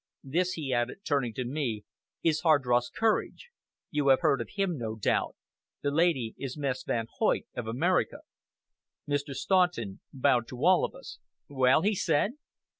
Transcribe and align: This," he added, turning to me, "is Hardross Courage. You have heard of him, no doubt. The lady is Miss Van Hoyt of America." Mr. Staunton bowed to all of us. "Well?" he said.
This," 0.23 0.53
he 0.53 0.73
added, 0.73 1.05
turning 1.05 1.31
to 1.35 1.45
me, 1.45 1.83
"is 2.23 2.41
Hardross 2.41 2.89
Courage. 2.89 3.49
You 3.91 4.07
have 4.07 4.21
heard 4.21 4.41
of 4.41 4.49
him, 4.55 4.75
no 4.75 4.95
doubt. 4.95 5.35
The 5.83 5.91
lady 5.91 6.33
is 6.39 6.57
Miss 6.57 6.81
Van 6.81 7.05
Hoyt 7.19 7.43
of 7.53 7.67
America." 7.67 8.21
Mr. 9.07 9.35
Staunton 9.35 9.99
bowed 10.11 10.47
to 10.47 10.65
all 10.65 10.83
of 10.85 10.95
us. 10.95 11.19
"Well?" 11.49 11.83
he 11.83 11.93
said. 11.93 12.31